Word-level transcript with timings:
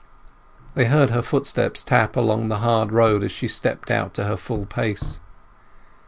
They 0.73 0.85
heard 0.85 1.11
her 1.11 1.21
footsteps 1.21 1.83
tap 1.83 2.15
along 2.15 2.47
the 2.47 2.57
hard 2.57 2.91
road 2.91 3.23
as 3.23 3.31
she 3.31 3.47
stepped 3.47 3.91
out 3.91 4.15
to 4.15 4.23
her 4.23 4.35
full 4.35 4.65
pace. 4.65 5.19